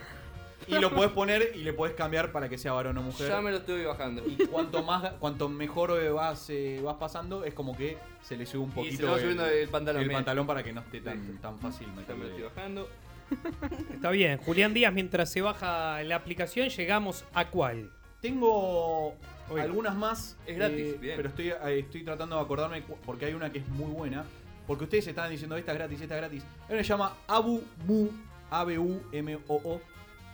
Y 0.67 0.75
lo 0.79 0.93
podés 0.93 1.11
poner 1.11 1.51
y 1.55 1.63
le 1.63 1.73
podés 1.73 1.95
cambiar 1.95 2.31
para 2.31 2.47
que 2.47 2.57
sea 2.57 2.71
varón 2.71 2.97
o 2.97 3.01
mujer. 3.01 3.27
Ya 3.27 3.41
me 3.41 3.51
lo 3.51 3.57
estoy 3.57 3.83
bajando. 3.83 4.23
Y 4.25 4.37
cuanto 4.45 4.83
más, 4.83 5.11
cuanto 5.19 5.49
mejor 5.49 5.99
eh, 6.01 6.09
vas, 6.09 6.49
eh, 6.49 6.79
vas 6.81 6.95
pasando, 6.95 7.43
es 7.43 7.53
como 7.53 7.75
que 7.75 7.97
se 8.21 8.37
le 8.37 8.45
sube 8.45 8.63
un 8.63 8.69
Y 8.69 8.73
poquito 8.73 8.95
se 8.97 9.03
le 9.03 9.09
va 9.11 9.19
subiendo 9.19 9.45
el 9.47 9.67
pantalón. 9.67 10.01
el 10.03 10.11
pantalón 10.11 10.47
para 10.47 10.63
que 10.63 10.71
no 10.71 10.79
esté 10.81 11.01
tan, 11.01 11.39
tan 11.41 11.59
fácil 11.59 11.87
Ya 11.87 11.93
me 11.93 11.95
lo 11.95 12.01
meterle. 12.07 12.27
estoy 12.27 12.43
bajando. 12.43 12.89
Está 13.93 14.09
bien. 14.11 14.37
Julián 14.39 14.73
Díaz, 14.73 14.93
mientras 14.93 15.29
se 15.31 15.41
baja 15.41 16.01
la 16.03 16.15
aplicación, 16.15 16.69
llegamos 16.69 17.23
a 17.33 17.47
cuál. 17.49 17.91
Tengo 18.21 19.15
Oiga. 19.49 19.63
algunas 19.63 19.95
más, 19.95 20.37
Es 20.45 20.55
gratis, 20.57 20.99
bien. 20.99 21.15
pero 21.17 21.29
estoy, 21.29 21.49
eh, 21.49 21.79
estoy 21.79 22.03
tratando 22.03 22.35
de 22.35 22.41
acordarme 22.43 22.83
porque 23.05 23.25
hay 23.25 23.33
una 23.33 23.51
que 23.51 23.59
es 23.59 23.67
muy 23.69 23.91
buena. 23.91 24.25
Porque 24.67 24.83
ustedes 24.85 25.07
estaban 25.07 25.31
diciendo 25.31 25.57
esta 25.57 25.71
es 25.71 25.77
gratis, 25.79 25.99
esta 26.01 26.15
es 26.15 26.21
gratis. 26.21 26.43
Hay 26.67 26.69
una 26.69 26.77
que 26.77 26.83
se 26.83 26.89
llama 26.89 27.13
Abu 27.27 27.63
Mu, 27.87 28.07
A-B-U-M-O-O, 28.51 29.81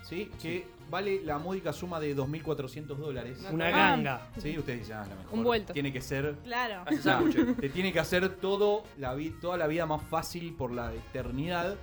¿sí? 0.03 0.29
que 0.41 0.67
vale 0.89 1.21
la 1.23 1.37
módica 1.39 1.73
suma 1.73 1.99
de 1.99 2.15
2.400 2.15 2.85
dólares. 2.97 3.39
Una 3.51 3.67
Ah. 3.67 3.71
ganga. 3.71 4.27
Sí, 4.37 4.57
ustedes 4.57 4.79
dicen, 4.81 4.97
ah, 4.97 5.05
la 5.09 5.15
mejor. 5.15 5.33
Un 5.33 5.43
vuelto. 5.43 5.73
Tiene 5.73 5.91
que 5.91 6.01
ser 6.01 6.35
Claro. 6.43 6.83
Te 7.59 7.69
tiene 7.69 7.91
que 7.93 7.99
hacer 7.99 8.29
todo 8.35 8.83
la 8.97 9.15
toda 9.41 9.57
la 9.57 9.67
vida 9.67 9.85
más 9.85 10.03
fácil 10.03 10.53
por 10.53 10.71
la 10.71 10.93
eternidad. 10.93 11.75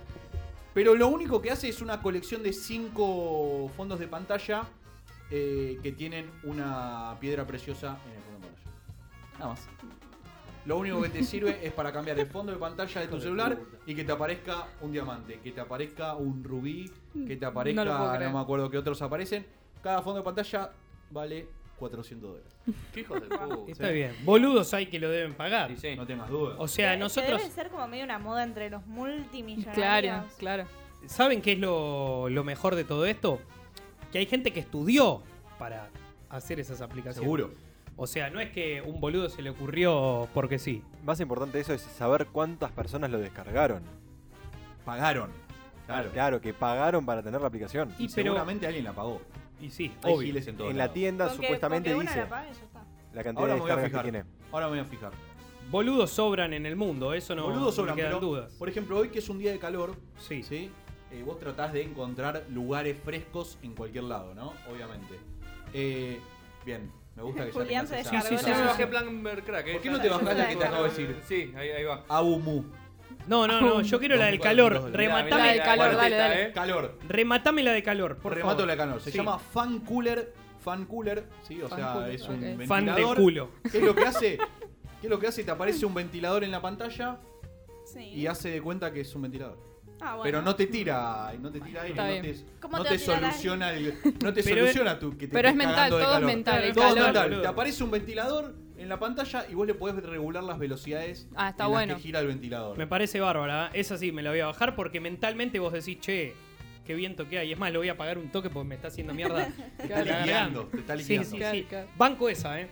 Pero 0.75 0.93
lo 0.93 1.07
único 1.07 1.41
que 1.41 1.51
hace 1.51 1.69
es 1.69 1.81
una 1.81 2.01
colección 2.01 2.43
de 2.43 2.51
cinco 2.51 3.71
fondos 3.77 3.97
de 3.97 4.09
pantalla 4.09 4.63
eh, 5.31 5.79
que 5.81 5.93
tienen 5.93 6.29
una 6.43 7.15
piedra 7.21 7.47
preciosa 7.47 7.97
en 8.05 8.11
el 8.11 8.21
fondo 8.21 8.39
de 8.39 8.53
pantalla. 8.53 9.39
Nada 9.39 9.47
más. 9.51 9.67
Lo 10.65 10.77
único 10.77 11.01
que 11.01 11.07
te 11.07 11.23
sirve 11.31 11.65
es 11.65 11.71
para 11.71 11.93
cambiar 11.93 12.19
el 12.19 12.27
fondo 12.27 12.51
de 12.51 12.57
pantalla 12.57 12.99
de 12.99 13.07
tu 13.07 13.21
celular 13.21 13.57
y 13.85 13.95
que 13.95 14.03
te 14.03 14.11
aparezca 14.11 14.67
un 14.81 14.91
diamante, 14.91 15.39
que 15.39 15.53
te 15.53 15.61
aparezca 15.61 16.13
un 16.15 16.43
rubí, 16.43 16.91
que 17.25 17.37
te 17.37 17.45
aparezca, 17.45 17.85
No 17.85 18.19
no, 18.19 18.31
me 18.33 18.39
acuerdo 18.39 18.69
qué 18.69 18.77
otros 18.77 19.01
aparecen. 19.01 19.45
Cada 19.81 20.01
fondo 20.01 20.19
de 20.19 20.25
pantalla 20.25 20.73
vale 21.09 21.47
400 21.77 22.29
dólares. 22.29 22.55
Qué 22.93 23.01
hijos 23.01 23.21
de 23.21 23.27
puta. 23.27 23.71
Está 23.71 23.89
bien. 23.89 24.13
Boludos 24.23 24.73
hay 24.73 24.87
que 24.87 24.99
lo 24.99 25.09
deben 25.09 25.33
pagar. 25.33 25.71
Y 25.71 25.77
sí. 25.77 25.95
No 25.95 26.05
tengas 26.05 26.29
dudas. 26.29 26.55
O 26.59 26.67
sea, 26.67 26.95
nosotros. 26.97 27.41
Debe 27.41 27.53
ser 27.53 27.69
como 27.69 27.87
medio 27.87 28.03
una 28.05 28.19
moda 28.19 28.43
entre 28.43 28.69
los 28.69 28.85
multimillonarios. 28.87 29.75
Claro, 29.77 30.27
claro. 30.37 30.65
¿Saben 31.07 31.41
qué 31.41 31.53
es 31.53 31.59
lo, 31.59 32.29
lo 32.29 32.43
mejor 32.43 32.75
de 32.75 32.83
todo 32.83 33.05
esto? 33.05 33.39
Que 34.11 34.19
hay 34.19 34.25
gente 34.25 34.51
que 34.51 34.59
estudió 34.61 35.21
para 35.59 35.89
hacer 36.29 36.59
esas 36.59 36.81
aplicaciones. 36.81 37.21
Seguro. 37.23 37.51
O 37.97 38.07
sea, 38.07 38.29
no 38.29 38.39
es 38.41 38.49
que 38.51 38.81
un 38.81 38.99
boludo 38.99 39.29
se 39.29 39.41
le 39.41 39.49
ocurrió 39.51 40.27
porque 40.33 40.59
sí. 40.59 40.81
Más 41.03 41.19
importante 41.21 41.57
de 41.57 41.61
eso 41.61 41.73
es 41.73 41.81
saber 41.81 42.27
cuántas 42.27 42.71
personas 42.71 43.09
lo 43.09 43.19
descargaron. 43.19 43.83
Pagaron. 44.83 45.29
Claro. 45.85 46.09
Claro, 46.11 46.41
que 46.41 46.53
pagaron 46.53 47.05
para 47.05 47.21
tener 47.23 47.39
la 47.41 47.47
aplicación. 47.47 47.89
Y 47.99 48.05
Y 48.05 48.07
pero- 48.07 48.09
seguramente 48.33 48.65
alguien 48.67 48.83
la 48.85 48.93
pagó. 48.93 49.21
Y 49.61 49.69
sí, 49.69 49.91
Hay 50.03 50.13
obvio. 50.13 50.25
giles 50.27 50.47
en 50.47 50.57
todos 50.57 50.71
En 50.71 50.77
la 50.77 50.91
tienda 50.91 51.27
Con 51.27 51.37
que- 51.37 51.43
supuestamente 51.43 51.89
con 51.91 51.99
que 51.99 52.01
uno 52.03 52.09
dice 52.11 52.23
la 52.23 52.29
pague, 52.29 52.53
ya 52.53 52.63
está. 52.65 52.85
la 53.13 53.23
cantidad 53.23 53.37
Ahora 53.41 53.53
de 53.53 53.59
me 53.59 53.61
voy 53.61 53.71
a 53.71 53.75
descargas 53.75 53.83
que 53.83 53.89
fijar. 53.89 54.03
tiene. 54.03 54.23
Ahora 54.51 54.65
me 54.67 54.71
voy 54.71 54.79
a 54.79 54.85
fijar. 54.85 55.11
Boludos 55.71 56.11
sobran 56.11 56.53
en 56.53 56.65
el 56.65 56.75
mundo, 56.75 57.13
eso 57.13 57.33
no, 57.35 57.43
Boludos 57.43 57.63
no 57.63 57.71
sobran, 57.71 57.95
quedan 57.95 58.11
pero, 58.13 58.19
dudas. 58.19 58.53
por 58.53 58.69
ejemplo, 58.69 58.97
hoy 58.99 59.09
que 59.09 59.19
es 59.19 59.29
un 59.29 59.39
día 59.39 59.51
de 59.51 59.57
calor, 59.59 59.95
Sí. 60.19 60.43
¿sí? 60.43 60.69
Eh, 61.11 61.23
vos 61.25 61.39
tratás 61.39 61.73
de 61.73 61.81
encontrar 61.81 62.43
lugares 62.49 62.97
frescos 63.03 63.57
en 63.63 63.73
cualquier 63.73 64.03
lado, 64.03 64.35
¿no? 64.35 64.53
Obviamente. 64.71 65.15
Eh, 65.73 66.19
bien, 66.65 66.91
me 67.15 67.23
gusta 67.23 67.45
que 67.45 67.51
ya 67.51 67.53
Julián 67.53 67.87
tengas 67.87 67.89
se 67.89 67.99
esa- 68.01 68.21
Sí, 68.21 68.27
sí, 68.27 68.33
Ya 68.35 68.39
sí, 68.41 68.49
me 68.49 68.55
sí. 68.57 68.61
bajé 68.63 68.87
Plumber 68.87 69.43
Crack. 69.43 69.67
eh. 69.67 69.73
¿Por 69.73 69.81
qué 69.81 69.89
no 69.89 70.01
te 70.01 70.09
bajás 70.09 70.37
la 70.37 70.47
que 70.49 70.55
te 70.55 70.65
acabo 70.65 70.83
de 70.83 70.89
decir? 70.89 71.15
Sí, 71.27 71.53
ahí, 71.57 71.69
ahí 71.69 71.83
va. 71.83 72.03
Abumu. 72.09 72.63
No, 73.27 73.47
no, 73.47 73.59
no, 73.59 73.81
yo 73.81 73.99
quiero 73.99 74.15
la 74.17 74.25
del 74.27 74.39
calor. 74.39 74.91
Rematame, 74.91 75.41
La 75.43 75.51
del 75.53 75.61
calor, 75.63 75.95
dale, 75.95 76.15
dale. 76.15 76.43
eh. 76.43 76.51
Calor. 76.53 76.99
rematame 77.07 77.63
la 77.63 77.71
de 77.71 77.81
calor, 77.83 78.17
por 78.17 78.33
Remato 78.35 78.57
favor. 78.57 78.67
la 78.67 78.77
calor. 78.77 79.01
Se 79.01 79.11
Sí. 79.11 79.17
llama 79.17 79.39
Fan 79.39 79.79
Cooler. 79.79 80.33
Fan 80.63 80.85
Cooler, 80.85 81.25
sí, 81.43 81.61
o 81.61 81.67
Fan 81.67 81.79
sea, 81.79 81.93
cooler, 81.93 82.11
es 82.11 82.21
un 82.27 82.35
ok. 82.35 82.41
ventilador. 82.41 82.67
Fan 82.67 82.85
de 82.95 83.03
culo. 83.15 83.49
¿Qué 83.71 83.77
es 83.77 83.83
lo 83.83 83.95
que 83.95 84.03
hace? 84.05 84.37
¿Qué 85.01 85.07
es 85.07 85.09
lo 85.09 85.19
que 85.19 85.27
hace? 85.27 85.43
Te 85.43 85.51
aparece 85.51 85.85
un 85.85 85.93
ventilador 85.93 86.43
en 86.43 86.49
la 86.51 86.61
pantalla 86.61 87.19
Sí. 87.85 87.99
y 88.13 88.25
hace 88.27 88.49
de 88.49 88.61
cuenta 88.61 88.91
que 88.91 89.01
es 89.01 89.15
un 89.15 89.21
ventilador. 89.23 89.57
Ah, 90.01 90.15
bueno. 90.15 90.23
Pero 90.23 90.41
no 90.41 90.55
te 90.55 90.65
tira, 90.67 91.31
no 91.39 91.51
te 91.51 91.61
tira 91.61 91.81
aire, 91.83 91.91
Está 91.93 92.03
no 92.07 92.09
bien. 92.21 92.23
te, 92.23 92.59
¿Cómo 92.59 92.77
no 92.77 92.83
te 92.83 92.89
te 92.89 92.95
va 92.97 93.01
a 93.01 93.17
tirar 93.19 93.31
soluciona 93.31 93.73
el, 93.73 93.93
no 94.23 94.33
te 94.33 94.43
Pero 94.43 94.57
soluciona 94.61 94.99
tu 94.99 95.11
que 95.17 95.27
te 95.27 95.33
Pero 95.33 95.47
es 95.47 95.53
estés 95.53 95.67
mental, 95.67 95.75
cagando 95.75 95.97
de 95.97 96.03
todo 96.03 96.11
es 96.11 96.15
calor. 96.17 96.27
mental, 96.35 96.63
el 96.63 96.73
Todo 96.73 96.87
es 96.87 96.93
calor. 96.95 97.05
mental. 97.13 97.41
Te 97.41 97.47
aparece 97.47 97.83
un 97.83 97.91
ventilador 97.91 98.55
en 98.77 98.89
la 98.89 98.99
pantalla 98.99 99.45
y 99.49 99.53
vos 99.55 99.65
le 99.67 99.73
podés 99.73 99.95
regular 100.03 100.43
las 100.43 100.59
velocidades 100.59 101.27
Ah, 101.35 101.49
está 101.49 101.65
en 101.65 101.71
las 101.71 101.79
bueno. 101.79 101.95
que 101.95 102.01
gira 102.01 102.19
el 102.19 102.27
ventilador. 102.27 102.77
Me 102.77 102.87
parece 102.87 103.19
bárbara. 103.19 103.67
¿eh? 103.73 103.79
Esa 103.79 103.97
sí 103.97 104.11
me 104.11 104.21
la 104.21 104.31
voy 104.31 104.39
a 104.41 104.47
bajar 104.47 104.75
porque 104.75 104.99
mentalmente 104.99 105.59
vos 105.59 105.73
decís, 105.73 105.99
che, 105.99 106.33
qué 106.85 106.93
viento 106.95 107.27
que 107.27 107.39
hay. 107.39 107.51
Es 107.51 107.57
más, 107.59 107.71
lo 107.71 107.79
voy 107.79 107.89
a 107.89 107.97
pagar 107.97 108.17
un 108.17 108.29
toque 108.29 108.49
porque 108.49 108.67
me 108.67 108.75
está 108.75 108.89
haciendo 108.89 109.13
mierda. 109.13 109.47
Te 109.77 109.83
está 109.83 110.03
liquidando, 110.03 110.63
te 110.65 110.77
está 110.79 110.97
Sí, 110.97 111.17
liquidando. 111.17 111.51
sí, 111.51 111.57
sí. 111.61 111.63
claro. 111.69 111.87
Banco 111.97 112.29
esa, 112.29 112.59
¿eh? 112.61 112.67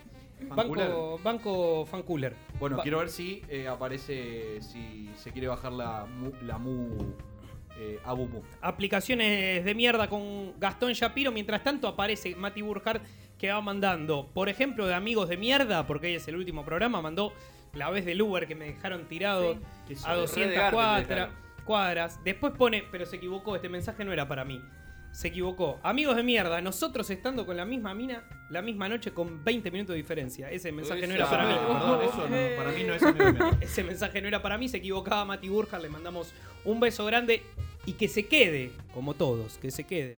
Banco, 0.50 1.20
banco 1.24 1.86
fan 1.86 2.04
cooler. 2.04 2.36
Bueno, 2.60 2.78
quiero 2.82 3.00
ver 3.00 3.10
si 3.10 3.42
eh, 3.48 3.68
aparece, 3.68 4.60
si 4.62 5.10
se 5.16 5.32
quiere 5.32 5.48
bajar 5.48 5.72
la 5.72 6.06
Mu, 6.06 6.32
la 6.46 6.58
mu 6.58 6.98
eh, 7.80 7.98
Abu 8.04 8.28
Mu. 8.28 8.42
Aplicaciones 8.62 9.64
de 9.64 9.74
mierda 9.74 10.10
con 10.10 10.60
Gastón 10.60 10.92
Shapiro. 10.94 11.32
Mientras 11.32 11.64
tanto 11.64 11.88
aparece 11.88 12.36
Mati 12.36 12.62
Burkhardt 12.62 13.02
que 13.44 13.52
va 13.52 13.60
mandando, 13.60 14.30
por 14.34 14.48
ejemplo, 14.48 14.88
de 14.88 14.94
amigos 14.94 15.28
de 15.28 15.36
mierda, 15.36 15.86
porque 15.86 16.08
hoy 16.08 16.16
es 16.16 16.26
el 16.30 16.38
último 16.38 16.64
programa, 16.64 17.02
mandó 17.02 17.34
la 17.74 17.90
vez 17.90 18.06
del 18.06 18.22
Uber 18.22 18.48
que 18.48 18.56
me 18.56 18.64
dejaron 18.68 19.04
tirado 19.10 19.56
Sí. 19.56 19.60
¿Qué 19.86 19.94
es 19.96 20.06
a 20.06 20.14
eso? 20.14 20.22
200 20.22 20.48
Re 20.48 20.56
de 20.56 20.58
arte 20.64 20.70
te 20.70 20.76
cuadra- 20.78 21.00
dejaron. 21.16 21.36
cuadras. 21.66 22.24
Después 22.24 22.54
pone, 22.58 22.86
pero 22.90 23.06
se 23.06 23.18
equivocó, 23.18 23.58
este 23.58 23.68
mensaje 23.68 24.06
no 24.06 24.14
era 24.14 24.30
para 24.30 24.46
mí. 24.46 24.62
Se 25.12 25.28
equivocó. 25.28 25.78
Amigos 25.84 26.16
de 26.16 26.24
mierda, 26.24 26.62
nosotros 26.62 27.10
estando 27.10 27.46
con 27.46 27.58
la 27.58 27.66
misma 27.66 27.94
mina 27.94 28.24
la 28.50 28.62
misma 28.62 28.88
noche 28.88 29.12
con 29.12 29.44
20 29.44 29.72
minutos 29.72 29.94
de 29.94 29.98
diferencia. 29.98 30.50
Ese 30.50 30.72
mensaje 30.72 31.06
no 31.06 31.14
era 31.14 31.30
para 31.30 31.46
mí. 31.46 31.54
Perdón, 31.68 32.00
eso 32.02 32.30
no, 32.30 32.56
para 32.56 32.72
mí 32.72 32.84
no 32.86 32.94
es 32.94 33.04
amigo 33.04 33.26
de 33.26 33.32
mierda. 33.34 33.58
Ese 33.62 33.84
mensaje 33.84 34.22
no 34.22 34.28
era 34.30 34.42
para 34.42 34.58
mí, 34.58 34.70
se 34.70 34.78
equivocaba 34.78 35.26
Mati 35.26 35.50
Burkhardt, 35.50 35.84
le 35.84 35.90
mandamos 35.90 36.34
un 36.64 36.80
beso 36.80 37.04
grande 37.06 37.44
y 37.86 37.92
que 37.94 38.08
se 38.08 38.26
quede, 38.26 38.72
como 38.94 39.16
todos, 39.16 39.58
que 39.58 39.70
se 39.70 39.84
quede. 39.84 40.12